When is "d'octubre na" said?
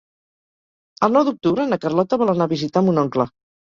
1.29-1.81